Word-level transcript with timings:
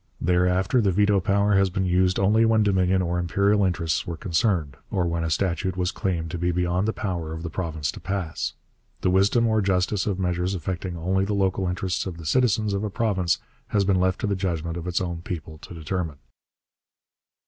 Thereafter 0.19 0.81
the 0.81 0.91
veto 0.91 1.19
power 1.19 1.53
has 1.55 1.69
been 1.69 1.85
used 1.85 2.17
only 2.17 2.43
when 2.43 2.63
Dominion 2.63 3.03
or 3.03 3.19
Imperial 3.19 3.63
interests 3.63 4.07
were 4.07 4.17
concerned, 4.17 4.75
or 4.89 5.05
when 5.05 5.23
a 5.23 5.29
statute 5.29 5.77
was 5.77 5.91
claimed 5.91 6.31
to 6.31 6.39
be 6.39 6.51
beyond 6.51 6.87
the 6.87 6.91
power 6.91 7.33
of 7.33 7.43
the 7.43 7.51
province 7.51 7.91
to 7.91 7.99
pass. 7.99 8.53
The 9.01 9.11
wisdom 9.11 9.45
or 9.45 9.61
justice 9.61 10.07
of 10.07 10.17
measures 10.17 10.55
affecting 10.55 10.97
only 10.97 11.23
the 11.23 11.35
local 11.35 11.67
interests 11.67 12.07
of 12.07 12.17
the 12.17 12.25
citizens 12.25 12.73
of 12.73 12.83
a 12.83 12.89
province 12.89 13.37
has 13.67 13.85
been 13.85 13.99
left 13.99 14.19
to 14.21 14.25
the 14.25 14.35
judgment 14.35 14.75
of 14.75 14.87
its 14.87 15.01
own 15.01 15.21
people 15.21 15.59
to 15.59 15.71
determine. 15.75 16.17